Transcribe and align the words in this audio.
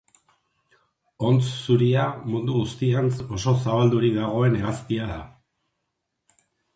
Hontz 1.25 1.41
zuria 1.65 2.05
mundu 2.31 2.55
guztian 2.61 3.09
oso 3.37 3.53
zabaldurik 3.65 4.15
dagoen 4.15 4.57
hegaztia 4.61 5.11
da. 5.11 5.19